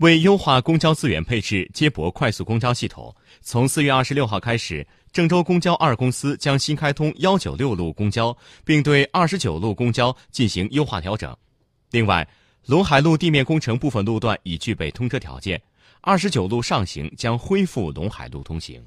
[0.00, 8.34] 为优化公交资源配置接驳快速公交系统从四月二十六号开始郑州公交二公司将新开通幺九六路公交
[8.64, 11.36] 并对二十九路公交进行优化调整。
[11.90, 12.26] 另外
[12.66, 15.60] 陇海路地面工程部分路段已具备通车条件
[16.00, 18.82] 二十九路上行将恢复陇海路通行。